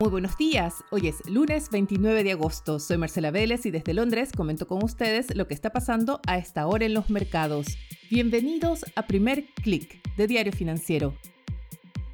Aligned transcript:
Muy 0.00 0.08
buenos 0.08 0.38
días, 0.38 0.82
hoy 0.90 1.08
es 1.08 1.28
lunes 1.28 1.68
29 1.70 2.24
de 2.24 2.32
agosto, 2.32 2.78
soy 2.78 2.96
Marcela 2.96 3.30
Vélez 3.30 3.66
y 3.66 3.70
desde 3.70 3.92
Londres 3.92 4.32
comento 4.34 4.66
con 4.66 4.82
ustedes 4.82 5.36
lo 5.36 5.46
que 5.46 5.52
está 5.52 5.74
pasando 5.74 6.22
a 6.26 6.38
esta 6.38 6.66
hora 6.66 6.86
en 6.86 6.94
los 6.94 7.10
mercados. 7.10 7.76
Bienvenidos 8.10 8.86
a 8.96 9.06
Primer 9.06 9.44
Click 9.62 10.00
de 10.16 10.26
Diario 10.26 10.52
Financiero. 10.52 11.12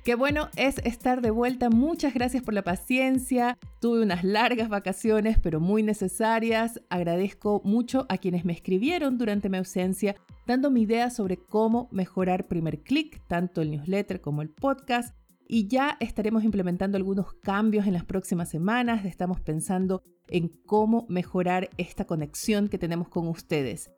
Qué 0.03 0.17
bueno 0.17 0.49
es 0.57 0.79
estar 0.79 1.21
de 1.23 1.31
vuelta, 1.31 1.71
muchas 1.71 2.13
gracias 2.13 2.43
por 2.43 2.55
la 2.55 2.65
paciencia, 2.65 3.57
tuve 3.81 4.03
unas 4.03 4.25
largas 4.25 4.69
vacaciones 4.69 5.39
pero 5.41 5.61
muy 5.61 5.85
necesarias, 5.85 6.81
agradezco 6.91 7.63
mucho 7.63 8.05
a 8.09 8.19
quienes 8.19 8.45
me 8.45 8.53
escribieron 8.53 9.17
durante 9.17 9.49
mi 9.49 9.59
ausencia 9.59 10.17
dándome 10.45 10.81
ideas 10.81 11.15
sobre 11.15 11.37
cómo 11.37 11.89
mejorar 11.93 12.49
Primer 12.49 12.81
Click, 12.81 13.23
tanto 13.29 13.63
el 13.63 13.71
newsletter 13.71 14.21
como 14.21 14.43
el 14.43 14.49
podcast 14.49 15.15
y 15.49 15.69
ya 15.69 15.97
estaremos 16.01 16.45
implementando 16.45 16.97
algunos 16.97 17.35
cambios 17.35 17.87
en 17.87 17.93
las 17.93 18.05
próximas 18.05 18.49
semanas. 18.49 19.05
Estamos 19.05 19.41
pensando 19.41 20.03
en 20.29 20.49
cómo 20.67 21.07
mejorar 21.09 21.71
esta 21.77 22.05
conexión 22.05 22.69
que 22.69 22.79
tenemos 22.79 23.09
con 23.09 23.29
ustedes. 23.29 23.91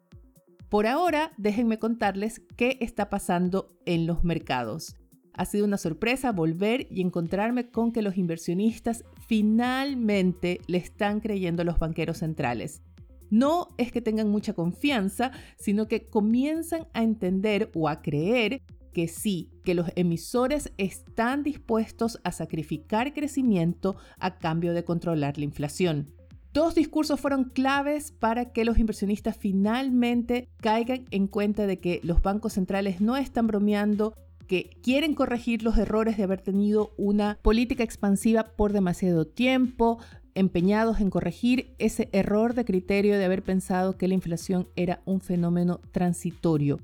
Por 0.69 0.87
ahora, 0.87 1.33
déjenme 1.39 1.79
contarles 1.79 2.43
qué 2.57 2.77
está 2.81 3.09
pasando 3.09 3.75
en 3.87 4.07
los 4.07 4.23
mercados. 4.25 4.95
Ha 5.33 5.45
sido 5.47 5.65
una 5.65 5.79
sorpresa 5.79 6.33
volver 6.33 6.87
y 6.91 7.01
encontrarme 7.01 7.71
con 7.71 7.93
que 7.93 8.03
los 8.03 8.19
inversionistas 8.19 9.05
finalmente 9.27 10.61
le 10.67 10.79
están 10.79 11.21
creyendo 11.21 11.63
a 11.63 11.65
los 11.65 11.79
banqueros 11.79 12.19
centrales. 12.19 12.83
No 13.31 13.69
es 13.79 13.93
que 13.93 14.03
tengan 14.03 14.31
mucha 14.31 14.53
confianza, 14.53 15.33
sino 15.57 15.87
que 15.87 16.09
comienzan 16.09 16.89
a 16.93 17.03
entender 17.03 17.71
o 17.75 17.89
a 17.89 18.03
creer 18.03 18.63
que 18.99 19.07
sí, 19.07 19.53
que 19.63 19.77
los 19.77 19.93
emisores 19.95 20.73
están 20.77 21.45
dispuestos 21.45 22.19
a 22.25 22.33
sacrificar 22.33 23.15
crecimiento 23.15 23.95
a 24.19 24.39
cambio 24.39 24.75
de 24.75 24.83
controlar 24.83 25.39
la 25.39 25.45
inflación. 25.45 26.13
Dos 26.53 26.75
discursos 26.75 27.21
fueron 27.21 27.45
claves 27.45 28.11
para 28.11 28.47
que 28.47 28.65
los 28.65 28.77
inversionistas 28.77 29.37
finalmente 29.37 30.49
caigan 30.57 31.05
en 31.13 31.29
cuenta 31.29 31.69
de 31.69 31.79
que 31.79 32.01
los 32.03 32.23
bancos 32.23 32.55
centrales 32.55 33.01
no 33.01 33.17
están 33.17 33.47
bromeando, 33.47 34.15
que 34.49 34.71
quieren 34.83 35.15
corregir 35.15 35.63
los 35.63 35.79
errores 35.79 36.17
de 36.17 36.25
haber 36.25 36.41
tenido 36.41 36.93
una 36.97 37.39
política 37.41 37.85
expansiva 37.85 38.43
por 38.57 38.73
demasiado 38.73 39.29
tiempo, 39.29 40.01
empeñados 40.35 41.01
en 41.01 41.11
corregir 41.11 41.73
ese 41.79 42.09
error 42.11 42.53
de 42.53 42.65
criterio 42.65 43.17
de 43.17 43.27
haber 43.27 43.45
pensado 43.45 43.97
que 43.97 44.09
la 44.09 44.15
inflación 44.15 44.67
era 44.75 45.03
un 45.05 45.21
fenómeno 45.21 45.81
transitorio. 45.93 46.81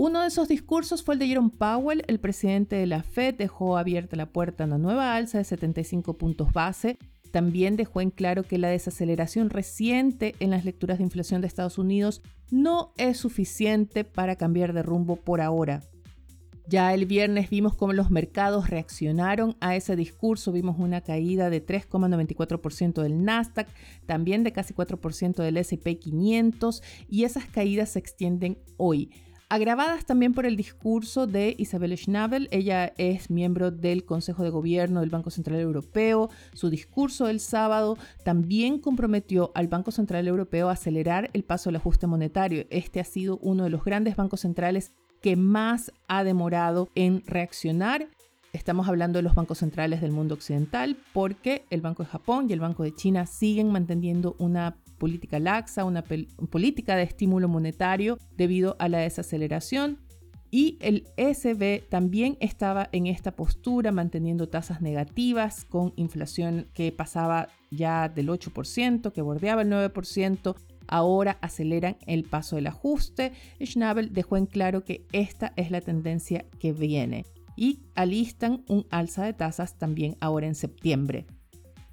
Uno 0.00 0.20
de 0.20 0.28
esos 0.28 0.46
discursos 0.46 1.02
fue 1.02 1.14
el 1.14 1.18
de 1.18 1.26
Jerome 1.26 1.50
Powell, 1.50 2.04
el 2.06 2.20
presidente 2.20 2.76
de 2.76 2.86
la 2.86 3.02
Fed, 3.02 3.34
dejó 3.34 3.76
abierta 3.76 4.14
la 4.14 4.26
puerta 4.26 4.62
a 4.62 4.68
una 4.68 4.78
nueva 4.78 5.16
alza 5.16 5.38
de 5.38 5.44
75 5.44 6.16
puntos 6.16 6.52
base. 6.52 6.98
También 7.32 7.74
dejó 7.74 8.00
en 8.00 8.10
claro 8.10 8.44
que 8.44 8.58
la 8.58 8.68
desaceleración 8.68 9.50
reciente 9.50 10.36
en 10.38 10.50
las 10.50 10.64
lecturas 10.64 10.98
de 10.98 11.04
inflación 11.04 11.40
de 11.40 11.48
Estados 11.48 11.78
Unidos 11.78 12.22
no 12.52 12.92
es 12.96 13.16
suficiente 13.16 14.04
para 14.04 14.36
cambiar 14.36 14.72
de 14.72 14.84
rumbo 14.84 15.16
por 15.16 15.40
ahora. 15.40 15.82
Ya 16.68 16.94
el 16.94 17.04
viernes 17.06 17.50
vimos 17.50 17.74
cómo 17.74 17.92
los 17.92 18.08
mercados 18.12 18.70
reaccionaron 18.70 19.56
a 19.58 19.74
ese 19.74 19.96
discurso, 19.96 20.52
vimos 20.52 20.78
una 20.78 21.00
caída 21.00 21.50
de 21.50 21.66
3,94% 21.66 23.02
del 23.02 23.24
Nasdaq, 23.24 23.66
también 24.06 24.44
de 24.44 24.52
casi 24.52 24.74
4% 24.74 25.42
del 25.42 25.56
SP 25.58 25.98
500 25.98 26.84
y 27.08 27.24
esas 27.24 27.46
caídas 27.46 27.88
se 27.88 27.98
extienden 27.98 28.58
hoy 28.76 29.10
agravadas 29.48 30.04
también 30.04 30.34
por 30.34 30.46
el 30.46 30.56
discurso 30.56 31.26
de 31.26 31.54
Isabel 31.58 31.96
Schnabel. 31.96 32.48
Ella 32.50 32.92
es 32.98 33.30
miembro 33.30 33.70
del 33.70 34.04
Consejo 34.04 34.42
de 34.42 34.50
Gobierno 34.50 35.00
del 35.00 35.10
Banco 35.10 35.30
Central 35.30 35.60
Europeo. 35.60 36.30
Su 36.52 36.70
discurso 36.70 37.28
el 37.28 37.40
sábado 37.40 37.96
también 38.24 38.78
comprometió 38.78 39.50
al 39.54 39.68
Banco 39.68 39.90
Central 39.90 40.28
Europeo 40.28 40.68
a 40.68 40.72
acelerar 40.72 41.30
el 41.32 41.44
paso 41.44 41.70
del 41.70 41.76
ajuste 41.76 42.06
monetario. 42.06 42.66
Este 42.70 43.00
ha 43.00 43.04
sido 43.04 43.38
uno 43.38 43.64
de 43.64 43.70
los 43.70 43.84
grandes 43.84 44.16
bancos 44.16 44.40
centrales 44.40 44.92
que 45.22 45.36
más 45.36 45.92
ha 46.06 46.24
demorado 46.24 46.88
en 46.94 47.22
reaccionar 47.26 48.08
Estamos 48.54 48.88
hablando 48.88 49.18
de 49.18 49.22
los 49.22 49.34
bancos 49.34 49.58
centrales 49.58 50.00
del 50.00 50.10
mundo 50.10 50.34
occidental 50.34 50.96
porque 51.12 51.66
el 51.68 51.82
Banco 51.82 52.02
de 52.02 52.08
Japón 52.08 52.46
y 52.48 52.54
el 52.54 52.60
Banco 52.60 52.82
de 52.82 52.94
China 52.94 53.26
siguen 53.26 53.70
manteniendo 53.70 54.36
una 54.38 54.78
política 54.98 55.38
laxa, 55.38 55.84
una 55.84 56.02
política 56.02 56.96
de 56.96 57.04
estímulo 57.04 57.48
monetario 57.48 58.18
debido 58.36 58.76
a 58.78 58.88
la 58.88 58.98
desaceleración. 58.98 59.98
Y 60.50 60.78
el 60.80 61.06
ECB 61.16 61.88
también 61.88 62.38
estaba 62.40 62.88
en 62.92 63.06
esta 63.06 63.32
postura, 63.32 63.92
manteniendo 63.92 64.48
tasas 64.48 64.80
negativas 64.80 65.64
con 65.66 65.92
inflación 65.96 66.66
que 66.72 66.90
pasaba 66.90 67.48
ya 67.70 68.08
del 68.08 68.28
8%, 68.28 69.12
que 69.12 69.22
bordeaba 69.22 69.62
el 69.62 69.68
9%. 69.68 70.56
Ahora 70.86 71.36
aceleran 71.42 71.98
el 72.06 72.24
paso 72.24 72.56
del 72.56 72.68
ajuste. 72.68 73.32
Schnabel 73.62 74.14
dejó 74.14 74.38
en 74.38 74.46
claro 74.46 74.84
que 74.84 75.06
esta 75.12 75.52
es 75.56 75.70
la 75.70 75.82
tendencia 75.82 76.46
que 76.58 76.72
viene 76.72 77.26
y 77.58 77.80
alistan 77.96 78.64
un 78.68 78.86
alza 78.88 79.24
de 79.24 79.32
tasas 79.32 79.76
también 79.76 80.16
ahora 80.20 80.46
en 80.46 80.54
septiembre. 80.54 81.26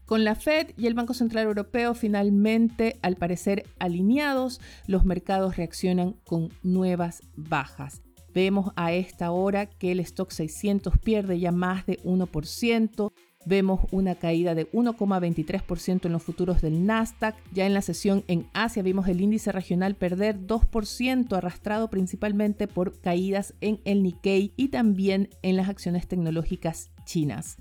Con 0.06 0.24
la 0.24 0.36
Fed 0.36 0.72
y 0.78 0.88
el 0.88 0.94
Banco 0.94 1.14
Central 1.14 1.46
Europeo 1.48 1.96
finalmente, 1.96 3.00
al 3.02 3.16
parecer 3.16 3.66
alineados, 3.80 4.62
los 4.88 5.06
mercados 5.06 5.58
reaccionan 5.58 6.14
con 6.24 6.50
nuevas 6.64 7.22
bajas. 7.36 8.02
Vemos 8.34 8.72
a 8.76 8.92
esta 8.94 9.32
hora 9.32 9.66
que 9.66 9.92
el 9.92 10.00
stock 10.02 10.30
600 10.30 11.00
pierde 11.00 11.40
ya 11.40 11.52
más 11.52 11.86
de 11.86 11.98
1%, 12.04 13.12
Vemos 13.46 13.82
una 13.92 14.16
caída 14.16 14.56
de 14.56 14.70
1,23% 14.72 16.08
en 16.08 16.12
los 16.12 16.24
futuros 16.24 16.62
del 16.62 16.86
Nasdaq. 16.86 17.36
Ya 17.54 17.68
en 17.68 17.76
la 17.76 17.84
sesión 17.84 18.24
en 18.28 18.50
Asia 18.54 18.82
vimos 18.82 19.08
el 19.08 19.22
índice 19.22 19.52
regional 19.52 19.96
perder 19.96 20.48
2%, 20.48 21.38
arrastrado 21.38 21.90
principalmente 21.92 22.68
por 22.68 23.00
caídas 23.00 23.54
en 23.62 23.80
el 23.86 24.02
Nikkei 24.02 24.54
y 24.58 24.70
también 24.70 25.30
en 25.44 25.58
las 25.58 25.70
acciones 25.70 26.08
tecnológicas 26.08 26.90
chinas. 27.06 27.58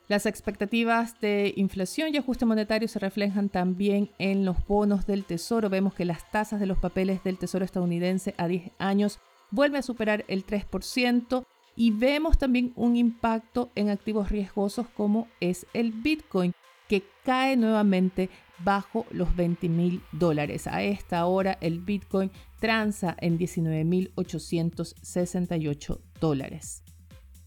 Las 0.08 0.26
expectativas 0.26 1.20
de 1.20 1.54
inflación 1.56 2.12
y 2.12 2.16
ajuste 2.16 2.46
monetario 2.46 2.88
se 2.88 2.98
reflejan 2.98 3.48
también 3.48 4.10
en 4.18 4.44
los 4.44 4.56
bonos 4.66 5.06
del 5.06 5.24
Tesoro. 5.24 5.70
Vemos 5.70 5.94
que 5.94 6.04
las 6.04 6.28
tasas 6.32 6.58
de 6.58 6.66
los 6.66 6.78
papeles 6.78 7.22
del 7.22 7.38
Tesoro 7.38 7.64
estadounidense 7.64 8.34
a 8.36 8.48
10 8.48 8.72
años 8.80 9.20
vuelven 9.52 9.78
a 9.78 9.82
superar 9.82 10.24
el 10.26 10.44
3% 10.44 11.44
y 11.76 11.92
vemos 11.92 12.38
también 12.38 12.72
un 12.74 12.96
impacto 12.96 13.70
en 13.76 13.88
activos 13.88 14.30
riesgosos 14.30 14.88
como 14.88 15.28
es 15.38 15.64
el 15.74 15.92
Bitcoin, 15.92 16.54
que 16.88 17.04
cae 17.24 17.56
nuevamente 17.56 18.30
bajo 18.58 19.06
los 19.10 19.36
20 19.36 19.68
mil 19.68 20.00
dólares. 20.12 20.66
A 20.66 20.82
esta 20.82 21.26
hora 21.26 21.58
el 21.60 21.80
Bitcoin 21.80 22.30
transa 22.60 23.14
en 23.20 23.38
19.868 23.38 26.00
dólares. 26.20 26.82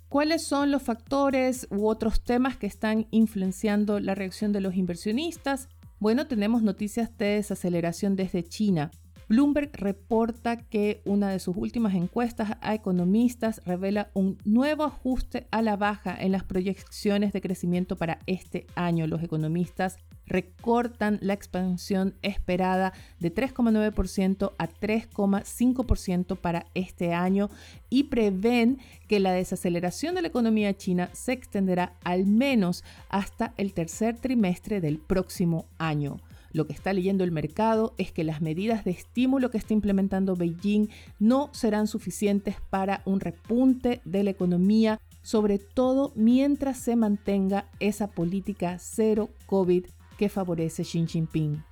¿Cuáles 0.09 0.43
son 0.43 0.71
los 0.71 0.83
factores 0.83 1.67
u 1.69 1.87
otros 1.87 2.23
temas 2.23 2.55
que 2.55 2.67
están 2.67 3.07
influenciando 3.11 3.99
la 3.99 4.15
reacción 4.15 4.53
de 4.53 4.61
los 4.61 4.75
inversionistas? 4.75 5.67
Bueno, 5.99 6.27
tenemos 6.27 6.63
noticias 6.63 7.17
de 7.17 7.25
desaceleración 7.25 8.15
desde 8.15 8.43
China. 8.43 8.89
Bloomberg 9.27 9.71
reporta 9.73 10.55
que 10.55 11.01
una 11.03 11.29
de 11.29 11.39
sus 11.39 11.57
últimas 11.57 11.93
encuestas 11.95 12.55
a 12.61 12.73
economistas 12.73 13.61
revela 13.65 14.09
un 14.13 14.37
nuevo 14.45 14.85
ajuste 14.85 15.47
a 15.51 15.61
la 15.61 15.75
baja 15.75 16.15
en 16.17 16.31
las 16.31 16.45
proyecciones 16.45 17.33
de 17.33 17.41
crecimiento 17.41 17.97
para 17.97 18.19
este 18.25 18.65
año. 18.75 19.07
Los 19.07 19.21
economistas 19.21 19.97
recortan 20.27 21.17
la 21.21 21.33
expansión 21.33 22.15
esperada 22.21 22.93
de 23.19 23.33
3,9% 23.33 24.53
a 24.57 24.67
3,5% 24.67 26.37
para 26.37 26.67
este 26.73 27.13
año 27.13 27.49
y 27.89 28.03
prevén 28.03 28.79
que 29.07 29.19
la 29.19 29.31
desaceleración 29.31 30.15
de 30.15 30.21
la 30.21 30.27
economía 30.27 30.75
china 30.75 31.09
se 31.13 31.31
extenderá 31.31 31.93
al 32.03 32.25
menos 32.25 32.83
hasta 33.09 33.53
el 33.57 33.73
tercer 33.73 34.17
trimestre 34.17 34.81
del 34.81 34.99
próximo 34.99 35.65
año. 35.77 36.17
lo 36.53 36.65
que 36.65 36.73
está 36.73 36.91
leyendo 36.91 37.23
el 37.23 37.31
mercado 37.31 37.93
es 37.99 38.11
que 38.11 38.23
las 38.23 38.41
medidas 38.41 38.83
de 38.83 38.89
estímulo 38.89 39.51
que 39.51 39.59
está 39.59 39.73
implementando 39.73 40.35
Beijing 40.35 40.89
no 41.19 41.49
serán 41.53 41.87
suficientes 41.87 42.55
para 42.71 43.03
un 43.05 43.19
repunte 43.19 44.01
de 44.05 44.23
la 44.23 44.31
economía, 44.31 44.99
sobre 45.21 45.59
todo 45.59 46.13
mientras 46.15 46.79
se 46.79 46.95
mantenga 46.95 47.67
esa 47.79 48.07
política 48.07 48.77
cero 48.79 49.29
COVID 49.45 49.85
que 50.17 50.29
favorece 50.29 50.83
Xi 50.83 51.05
Jinping. 51.05 51.63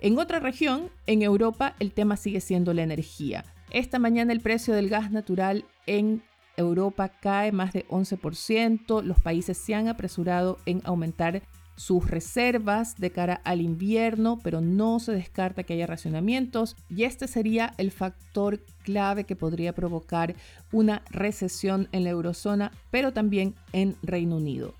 En 0.00 0.18
otra 0.18 0.40
región, 0.40 0.90
en 1.06 1.22
Europa, 1.22 1.76
el 1.78 1.92
tema 1.92 2.16
sigue 2.16 2.40
siendo 2.40 2.74
la 2.74 2.82
energía. 2.82 3.44
Esta 3.70 3.98
mañana 3.98 4.32
el 4.32 4.40
precio 4.40 4.74
del 4.74 4.88
gas 4.88 5.10
natural 5.12 5.64
en 5.86 6.22
Europa 6.56 7.08
cae 7.08 7.52
más 7.52 7.72
de 7.72 7.86
11%. 7.88 9.02
Los 9.02 9.20
países 9.20 9.56
se 9.56 9.74
han 9.74 9.88
apresurado 9.88 10.58
en 10.66 10.82
aumentar 10.84 11.42
sus 11.76 12.10
reservas 12.10 12.96
de 12.96 13.10
cara 13.10 13.40
al 13.44 13.60
invierno, 13.60 14.38
pero 14.42 14.60
no 14.60 15.00
se 15.00 15.12
descarta 15.12 15.62
que 15.62 15.74
haya 15.74 15.86
racionamientos 15.86 16.76
y 16.88 17.04
este 17.04 17.26
sería 17.26 17.72
el 17.78 17.90
factor 17.90 18.60
clave 18.84 19.24
que 19.24 19.36
podría 19.36 19.72
provocar 19.72 20.34
una 20.70 21.02
recesión 21.10 21.88
en 21.92 22.04
la 22.04 22.10
eurozona, 22.10 22.72
pero 22.90 23.12
también 23.12 23.54
en 23.72 23.96
Reino 24.02 24.36
Unido. 24.36 24.74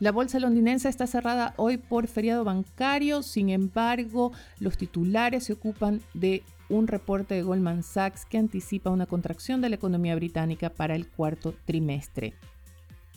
La 0.00 0.12
bolsa 0.12 0.38
londinense 0.38 0.88
está 0.88 1.08
cerrada 1.08 1.54
hoy 1.56 1.76
por 1.76 2.06
feriado 2.06 2.44
bancario, 2.44 3.24
sin 3.24 3.50
embargo, 3.50 4.30
los 4.60 4.78
titulares 4.78 5.44
se 5.44 5.54
ocupan 5.54 6.00
de 6.14 6.44
un 6.68 6.86
reporte 6.86 7.34
de 7.34 7.42
Goldman 7.42 7.82
Sachs 7.82 8.24
que 8.24 8.38
anticipa 8.38 8.90
una 8.90 9.06
contracción 9.06 9.60
de 9.60 9.70
la 9.70 9.74
economía 9.74 10.14
británica 10.14 10.70
para 10.70 10.94
el 10.94 11.08
cuarto 11.08 11.52
trimestre. 11.64 12.34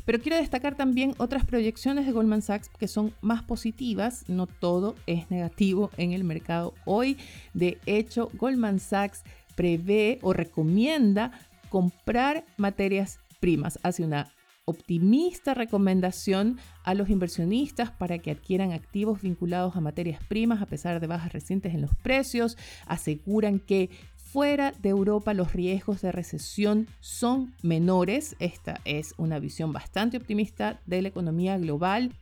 Pero 0.06 0.19
quiero 0.19 0.38
destacar 0.38 0.74
también 0.74 1.13
otras 1.19 1.45
proyecciones 1.45 2.07
de 2.07 2.13
Goldman 2.13 2.42
Sachs 2.42 2.69
que 2.69 2.88
son 2.88 3.13
más 3.22 3.44
positivas. 3.44 4.28
No 4.28 4.48
todo 4.48 4.95
es 5.06 5.30
negativo 5.30 5.92
en 5.98 6.13
el 6.13 6.24
mercado 6.24 6.74
hoy. 6.86 7.18
De 7.54 7.78
hecho, 7.86 8.31
Goldman 8.33 8.80
Sachs 8.80 9.24
prevé 9.56 10.18
o 10.24 10.33
recomienda 10.33 11.31
comprar 11.69 12.44
materias 12.57 13.19
primas. 13.39 13.78
Hace 13.83 14.04
una 14.04 14.31
optimista 14.71 15.53
recomendación 15.53 16.59
a 16.83 16.94
los 16.94 17.09
inversionistas 17.09 17.91
para 17.91 18.18
que 18.18 18.31
adquieran 18.31 18.71
activos 18.71 19.21
vinculados 19.21 19.75
a 19.75 19.81
materias 19.81 20.21
primas 20.27 20.62
a 20.62 20.65
pesar 20.65 21.00
de 21.00 21.07
bajas 21.07 21.31
recientes 21.31 21.73
en 21.73 21.81
los 21.81 21.95
precios. 21.95 22.57
Aseguran 22.88 23.59
que 23.59 23.89
fuera 24.15 24.71
de 24.71 24.89
Europa 24.89 25.33
los 25.33 25.53
riesgos 25.53 26.01
de 26.01 26.12
recesión 26.12 26.88
son 27.01 27.53
menores. 27.62 28.35
Esta 28.39 28.79
es 28.85 29.13
una 29.18 29.39
visión 29.39 29.73
bastante 29.73 30.18
optimista 30.18 30.79
de 30.85 31.01
la 31.01 31.09
economía 31.09 31.57
global. 31.57 32.13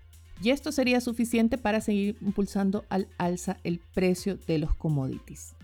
Y 0.41 0.51
esto 0.51 0.71
sería 0.71 1.01
suficiente 1.01 1.57
para 1.57 1.81
seguir 1.81 2.17
impulsando 2.21 2.85
al 2.89 3.07
alza 3.17 3.57
el 3.63 3.79
precio 3.93 4.37
de 4.47 4.57
los 4.57 4.73
commodities. 4.75 5.58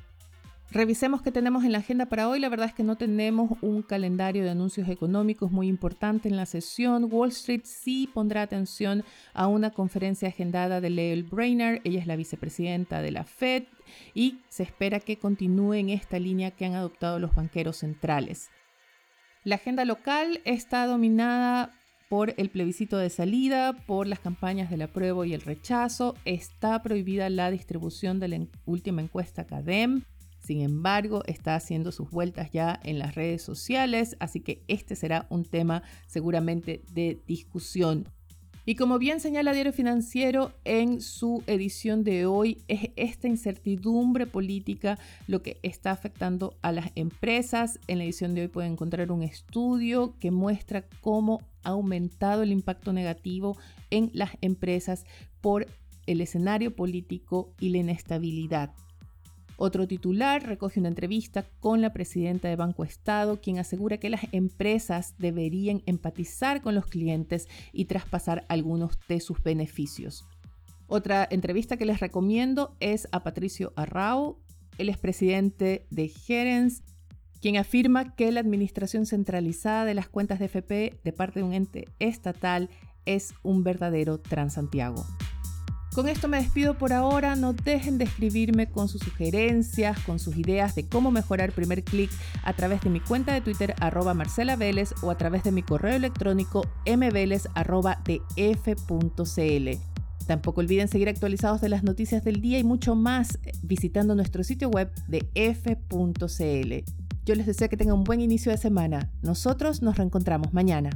Revisemos 0.71 1.21
qué 1.21 1.31
tenemos 1.31 1.63
en 1.63 1.71
la 1.71 1.77
agenda 1.77 2.07
para 2.07 2.27
hoy. 2.27 2.39
La 2.39 2.49
verdad 2.49 2.67
es 2.67 2.73
que 2.73 2.83
no 2.83 2.97
tenemos 2.97 3.51
un 3.61 3.81
calendario 3.81 4.43
de 4.43 4.49
anuncios 4.49 4.89
económicos 4.89 5.51
muy 5.51 5.67
importante 5.67 6.27
en 6.27 6.35
la 6.35 6.45
sesión. 6.45 7.07
Wall 7.09 7.29
Street 7.29 7.61
sí 7.63 8.09
pondrá 8.13 8.41
atención 8.41 9.03
a 9.33 9.47
una 9.47 9.71
conferencia 9.71 10.27
agendada 10.27 10.81
de 10.81 10.89
Lael 10.89 11.23
Brainerd. 11.23 11.79
Ella 11.85 11.99
es 11.99 12.07
la 12.07 12.17
vicepresidenta 12.17 13.01
de 13.01 13.11
la 13.11 13.23
Fed 13.23 13.63
y 14.13 14.39
se 14.49 14.63
espera 14.63 14.99
que 14.99 15.17
continúe 15.17 15.75
en 15.75 15.89
esta 15.89 16.19
línea 16.19 16.51
que 16.51 16.65
han 16.65 16.73
adoptado 16.73 17.19
los 17.19 17.33
banqueros 17.33 17.77
centrales. 17.77 18.49
La 19.43 19.55
agenda 19.55 19.85
local 19.85 20.41
está 20.43 20.87
dominada 20.87 21.71
por 22.09 22.33
el 22.37 22.49
plebiscito 22.49 22.97
de 22.97 23.09
salida, 23.09 23.73
por 23.85 24.07
las 24.07 24.19
campañas 24.19 24.69
del 24.69 24.81
apruebo 24.81 25.23
y 25.23 25.33
el 25.33 25.41
rechazo. 25.41 26.15
Está 26.25 26.81
prohibida 26.81 27.29
la 27.29 27.51
distribución 27.51 28.19
de 28.19 28.27
la 28.27 28.39
última 28.65 29.01
encuesta 29.01 29.45
CADEM. 29.45 30.03
Sin 30.45 30.61
embargo, 30.61 31.23
está 31.25 31.55
haciendo 31.55 31.91
sus 31.91 32.11
vueltas 32.11 32.51
ya 32.51 32.79
en 32.83 32.99
las 32.99 33.15
redes 33.15 33.41
sociales, 33.41 34.15
así 34.19 34.41
que 34.41 34.63
este 34.67 34.95
será 34.95 35.25
un 35.31 35.43
tema 35.43 35.81
seguramente 36.05 36.83
de 36.91 37.19
discusión. 37.25 38.07
Y 38.63 38.75
como 38.75 38.99
bien 38.99 39.19
señala 39.19 39.53
Diario 39.53 39.73
Financiero 39.73 40.51
en 40.63 41.01
su 41.01 41.43
edición 41.47 42.03
de 42.03 42.27
hoy, 42.27 42.63
es 42.67 42.91
esta 42.95 43.27
incertidumbre 43.27 44.27
política 44.27 44.99
lo 45.25 45.41
que 45.41 45.57
está 45.63 45.89
afectando 45.89 46.53
a 46.61 46.71
las 46.71 46.91
empresas. 46.93 47.79
En 47.87 47.97
la 47.97 48.03
edición 48.03 48.35
de 48.35 48.41
hoy 48.41 48.47
pueden 48.47 48.73
encontrar 48.73 49.11
un 49.11 49.23
estudio 49.23 50.15
que 50.19 50.29
muestra 50.29 50.85
cómo 51.01 51.41
ha 51.63 51.69
aumentado 51.69 52.43
el 52.43 52.51
impacto 52.51 52.93
negativo 52.93 53.57
en 53.89 54.11
las 54.13 54.31
empresas 54.41 55.05
por 55.41 55.65
el 56.05 56.21
escenario 56.21 56.75
político 56.75 57.51
y 57.59 57.69
la 57.69 57.79
inestabilidad. 57.79 58.75
Otro 59.57 59.87
titular 59.87 60.43
recoge 60.43 60.79
una 60.79 60.89
entrevista 60.89 61.45
con 61.59 61.81
la 61.81 61.93
presidenta 61.93 62.49
de 62.49 62.55
Banco 62.55 62.83
Estado, 62.83 63.39
quien 63.39 63.57
asegura 63.57 63.97
que 63.97 64.09
las 64.09 64.21
empresas 64.33 65.15
deberían 65.17 65.81
empatizar 65.85 66.61
con 66.61 66.75
los 66.75 66.87
clientes 66.87 67.47
y 67.71 67.85
traspasar 67.85 68.45
algunos 68.49 68.99
de 69.07 69.19
sus 69.21 69.41
beneficios. 69.41 70.25
Otra 70.87 71.27
entrevista 71.29 71.77
que 71.77 71.85
les 71.85 71.99
recomiendo 71.99 72.75
es 72.79 73.07
a 73.11 73.23
Patricio 73.23 73.73
Arrao, 73.75 74.39
el 74.77 74.89
expresidente 74.89 75.87
de 75.89 76.09
Gerens, 76.09 76.83
quien 77.41 77.57
afirma 77.57 78.15
que 78.15 78.31
la 78.31 78.41
administración 78.41 79.05
centralizada 79.05 79.85
de 79.85 79.93
las 79.93 80.09
cuentas 80.09 80.39
de 80.39 80.45
FP 80.45 80.99
de 81.03 81.13
parte 81.13 81.39
de 81.39 81.45
un 81.45 81.53
ente 81.53 81.87
estatal 81.99 82.69
es 83.05 83.33
un 83.43 83.63
verdadero 83.63 84.19
Transantiago. 84.19 85.05
Con 85.95 86.09
esto 86.09 86.27
me 86.27 86.35
despido 86.35 86.77
por 86.77 86.91
ahora. 86.91 87.37
No 87.37 87.53
dejen 87.53 87.97
de 87.97 88.03
escribirme 88.03 88.67
con 88.67 88.89
sus 88.89 88.99
sugerencias, 88.99 89.97
con 90.01 90.19
sus 90.19 90.35
ideas 90.35 90.75
de 90.75 90.85
cómo 90.85 91.09
mejorar 91.09 91.53
primer 91.53 91.85
clic 91.85 92.11
a 92.43 92.51
través 92.51 92.81
de 92.81 92.89
mi 92.89 92.99
cuenta 92.99 93.33
de 93.33 93.39
Twitter 93.39 93.73
arroba 93.79 94.13
Marcela 94.13 94.57
Vélez 94.57 94.93
o 95.01 95.09
a 95.09 95.17
través 95.17 95.43
de 95.43 95.53
mi 95.53 95.63
correo 95.63 95.95
electrónico 95.95 96.67
mveles 96.85 97.47
Tampoco 100.27 100.59
olviden 100.59 100.89
seguir 100.89 101.07
actualizados 101.07 101.61
de 101.61 101.69
las 101.69 101.83
noticias 101.83 102.25
del 102.25 102.41
día 102.41 102.59
y 102.59 102.65
mucho 102.65 102.95
más 102.95 103.39
visitando 103.63 104.15
nuestro 104.15 104.43
sitio 104.43 104.67
web 104.67 104.91
de 105.07 105.29
f.cl. 105.33 106.73
Yo 107.25 107.35
les 107.35 107.45
deseo 107.45 107.69
que 107.69 107.77
tengan 107.77 107.95
un 107.95 108.03
buen 108.03 108.19
inicio 108.19 108.51
de 108.51 108.57
semana. 108.57 109.11
Nosotros 109.21 109.81
nos 109.81 109.95
reencontramos 109.95 110.53
mañana. 110.53 110.89